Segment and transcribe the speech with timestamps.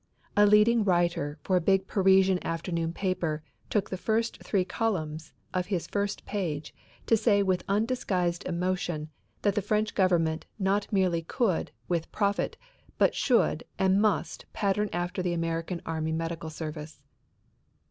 [0.35, 5.67] A leading writer for a big Parisian afternoon paper took the first three columns of
[5.67, 6.73] his first page
[7.05, 9.11] to say with undisguised emotion
[9.43, 12.57] that the French government not merely could, with profit,
[12.97, 17.03] but should and must pattern after the American Army Medical Service.